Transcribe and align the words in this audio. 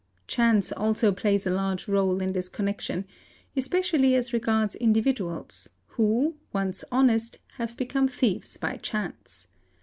Chance 0.25 0.71
also 0.71 1.11
plays— 1.11 1.45
a 1.45 1.51
large 1.51 1.85
réle 1.85 2.23
in 2.23 2.33
this 2.33 2.49
connection, 2.49 3.05
especially 3.55 4.15
as 4.15 4.33
regards 4.33 4.73
individuals 4.73 5.69
who, 5.89 6.37
once 6.51 6.83
honest, 6.91 7.37
have 7.57 7.77
become 7.77 8.07
thieves 8.07 8.57
by 8.57 8.77
chance. 8.77 9.47